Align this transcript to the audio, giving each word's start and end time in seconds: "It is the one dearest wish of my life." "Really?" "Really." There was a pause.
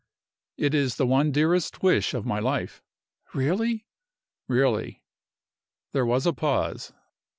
"It 0.57 0.73
is 0.73 0.95
the 0.95 1.05
one 1.05 1.31
dearest 1.31 1.83
wish 1.83 2.15
of 2.15 2.25
my 2.25 2.39
life." 2.39 2.81
"Really?" 3.35 3.85
"Really." 4.47 5.03
There 5.91 6.07
was 6.07 6.25
a 6.25 6.33
pause. 6.33 6.91